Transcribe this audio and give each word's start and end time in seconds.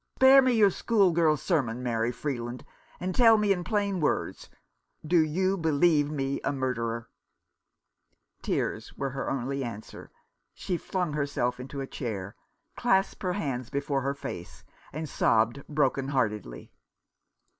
Spare 0.15 0.41
me 0.41 0.53
your 0.53 0.71
schoolgirl 0.71 1.37
sermon, 1.37 1.83
Mary 1.83 2.11
Freeland, 2.11 2.65
and 2.99 3.13
tell 3.13 3.37
me 3.37 3.51
in 3.53 3.63
plain 3.63 3.99
words, 3.99 4.49
do 5.05 5.19
you 5.19 5.55
believe 5.57 6.09
me 6.09 6.41
a 6.43 6.51
murderer?" 6.51 7.07
Tears 8.41 8.97
were 8.97 9.11
her 9.11 9.29
only 9.29 9.63
answer. 9.63 10.09
She 10.55 10.75
flung 10.75 11.13
herself 11.13 11.59
into 11.59 11.81
a 11.81 11.85
chair, 11.85 12.35
clasped 12.75 13.21
her 13.21 13.33
hands 13.33 13.69
before 13.69 14.01
her 14.01 14.15
face, 14.15 14.63
and 14.91 15.07
sobbed 15.07 15.61
broken 15.67 16.07
heartedly. 16.07 16.71